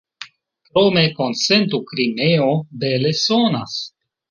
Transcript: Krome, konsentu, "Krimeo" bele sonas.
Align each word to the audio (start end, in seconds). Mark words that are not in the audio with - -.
Krome, 0.69 1.03
konsentu, 1.19 1.81
"Krimeo" 1.93 2.49
bele 2.85 3.15
sonas. 3.23 3.79